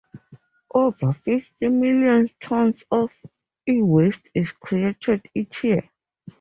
Over 0.73 1.13
fifty 1.13 1.69
million 1.69 2.31
tons 2.39 2.83
of 2.89 3.13
e-waste 3.69 4.29
is 4.33 4.51
created 4.51 5.29
each 5.35 5.63
year. 5.63 5.91